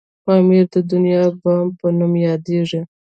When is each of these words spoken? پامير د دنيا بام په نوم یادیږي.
پامير 0.25 0.65
د 0.73 0.77
دنيا 0.91 1.23
بام 1.41 1.67
په 1.79 1.87
نوم 1.97 2.13
یادیږي. 2.27 2.81